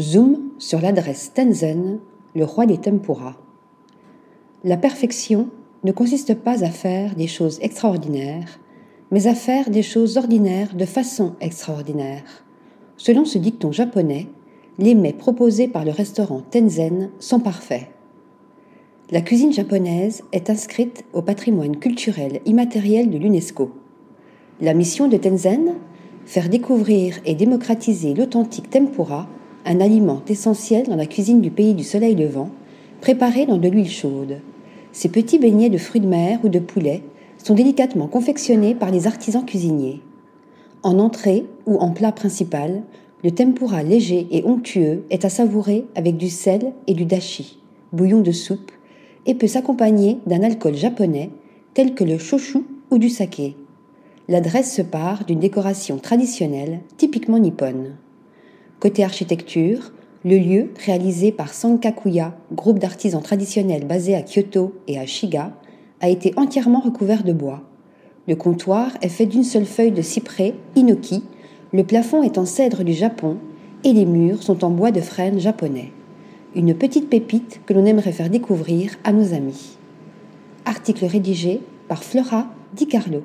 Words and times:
Zoom 0.00 0.50
sur 0.58 0.80
l'adresse 0.80 1.32
Tenzen, 1.34 1.98
le 2.36 2.44
roi 2.44 2.66
des 2.66 2.78
tempura. 2.78 3.36
La 4.62 4.76
perfection 4.76 5.48
ne 5.82 5.90
consiste 5.90 6.34
pas 6.34 6.62
à 6.62 6.70
faire 6.70 7.16
des 7.16 7.26
choses 7.26 7.58
extraordinaires, 7.62 8.60
mais 9.10 9.26
à 9.26 9.34
faire 9.34 9.70
des 9.70 9.82
choses 9.82 10.16
ordinaires 10.16 10.76
de 10.76 10.84
façon 10.84 11.34
extraordinaire. 11.40 12.44
Selon 12.96 13.24
ce 13.24 13.38
dicton 13.38 13.72
japonais, 13.72 14.28
les 14.78 14.94
mets 14.94 15.12
proposés 15.12 15.66
par 15.66 15.84
le 15.84 15.90
restaurant 15.90 16.42
Tenzen 16.48 17.10
sont 17.18 17.40
parfaits. 17.40 17.88
La 19.10 19.20
cuisine 19.20 19.52
japonaise 19.52 20.22
est 20.30 20.48
inscrite 20.48 21.04
au 21.12 21.22
patrimoine 21.22 21.76
culturel 21.76 22.40
immatériel 22.46 23.10
de 23.10 23.18
l'UNESCO. 23.18 23.72
La 24.60 24.74
mission 24.74 25.08
de 25.08 25.16
Tenzen 25.16 25.74
Faire 26.24 26.50
découvrir 26.50 27.18
et 27.24 27.34
démocratiser 27.34 28.12
l'authentique 28.12 28.68
tempura 28.68 29.28
un 29.68 29.80
aliment 29.80 30.22
essentiel 30.28 30.88
dans 30.88 30.96
la 30.96 31.06
cuisine 31.06 31.42
du 31.42 31.50
pays 31.50 31.74
du 31.74 31.84
soleil 31.84 32.14
levant, 32.14 32.48
préparé 33.02 33.44
dans 33.44 33.58
de 33.58 33.68
l'huile 33.68 33.90
chaude. 33.90 34.40
Ces 34.92 35.10
petits 35.10 35.38
beignets 35.38 35.68
de 35.68 35.76
fruits 35.76 36.00
de 36.00 36.06
mer 36.06 36.38
ou 36.42 36.48
de 36.48 36.58
poulet 36.58 37.02
sont 37.36 37.54
délicatement 37.54 38.08
confectionnés 38.08 38.74
par 38.74 38.90
les 38.90 39.06
artisans 39.06 39.44
cuisiniers. 39.44 40.00
En 40.82 40.98
entrée 40.98 41.44
ou 41.66 41.76
en 41.76 41.90
plat 41.90 42.12
principal, 42.12 42.82
le 43.22 43.30
tempura 43.30 43.82
léger 43.82 44.26
et 44.30 44.42
onctueux 44.44 45.04
est 45.10 45.26
à 45.26 45.28
savourer 45.28 45.84
avec 45.94 46.16
du 46.16 46.30
sel 46.30 46.72
et 46.86 46.94
du 46.94 47.04
dashi, 47.04 47.58
bouillon 47.92 48.22
de 48.22 48.32
soupe, 48.32 48.72
et 49.26 49.34
peut 49.34 49.46
s'accompagner 49.46 50.16
d'un 50.26 50.42
alcool 50.42 50.76
japonais 50.76 51.28
tel 51.74 51.94
que 51.94 52.04
le 52.04 52.16
shochu 52.16 52.64
ou 52.90 52.96
du 52.96 53.10
saké. 53.10 53.54
L'adresse 54.28 54.74
se 54.74 54.82
part 54.82 55.26
d'une 55.26 55.40
décoration 55.40 55.98
traditionnelle 55.98 56.80
typiquement 56.96 57.38
nippone. 57.38 57.96
Côté 58.80 59.02
architecture, 59.02 59.92
le 60.24 60.36
lieu, 60.36 60.70
réalisé 60.84 61.32
par 61.32 61.52
Sankakuya, 61.52 62.36
groupe 62.52 62.78
d'artisans 62.78 63.22
traditionnels 63.22 63.86
basé 63.86 64.14
à 64.14 64.22
Kyoto 64.22 64.74
et 64.86 64.98
à 64.98 65.06
Shiga, 65.06 65.52
a 66.00 66.08
été 66.08 66.32
entièrement 66.36 66.80
recouvert 66.80 67.24
de 67.24 67.32
bois. 67.32 67.62
Le 68.28 68.36
comptoir 68.36 68.92
est 69.02 69.08
fait 69.08 69.26
d'une 69.26 69.42
seule 69.42 69.64
feuille 69.64 69.90
de 69.90 70.02
cyprès, 70.02 70.54
inoki, 70.76 71.24
le 71.72 71.82
plafond 71.82 72.22
est 72.22 72.38
en 72.38 72.46
cèdre 72.46 72.84
du 72.84 72.92
Japon 72.92 73.36
et 73.84 73.92
les 73.92 74.06
murs 74.06 74.42
sont 74.42 74.64
en 74.64 74.70
bois 74.70 74.90
de 74.90 75.00
frêne 75.00 75.40
japonais. 75.40 75.92
Une 76.54 76.74
petite 76.74 77.10
pépite 77.10 77.60
que 77.66 77.74
l'on 77.74 77.84
aimerait 77.84 78.12
faire 78.12 78.30
découvrir 78.30 78.92
à 79.04 79.12
nos 79.12 79.34
amis. 79.34 79.76
Article 80.64 81.04
rédigé 81.04 81.60
par 81.88 82.04
Flora 82.04 82.46
Di 82.74 82.86
Carlo. 82.86 83.22